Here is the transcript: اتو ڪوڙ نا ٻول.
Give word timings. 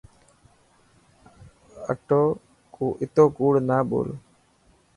اتو 3.05 3.25
ڪوڙ 3.37 3.53
نا 3.69 3.77
ٻول. 3.89 4.09